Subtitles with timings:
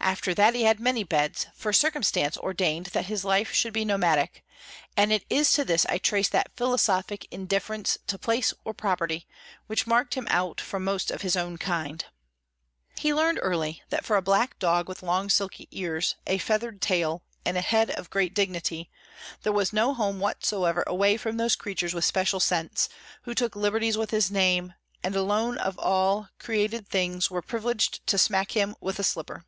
[0.00, 4.44] After that he had many beds, for circumstance ordained that his life should be nomadic,
[4.98, 9.26] and it is to this I trace that philosophic indifference to place or property,
[9.66, 12.04] which marked him out from most of his own kind.
[12.98, 17.22] He learned early that for a black dog with long silky ears, a feathered tail,
[17.46, 18.90] and head of great dignity,
[19.42, 22.90] there was no home whatsoever, away from those creatures with special scents,
[23.22, 28.18] who took liberties with his name, and alone of all created things were privileged to
[28.18, 29.46] smack him with a slipper.